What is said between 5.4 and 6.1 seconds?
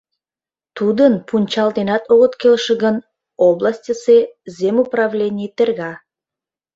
терга.